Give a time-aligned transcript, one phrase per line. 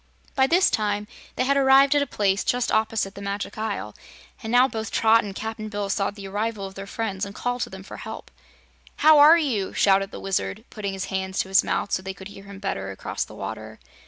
[0.33, 3.93] By this time they had arrived at a place just opposite the Magic Isle,
[4.41, 7.61] and now both Trot and Cap'n Bill saw the arrival of their friends and called
[7.61, 8.31] to them for help.
[9.05, 12.29] "How are you?" shouted the Wizard, putting his hands to his mouth so they could
[12.29, 13.77] hear him better across the water.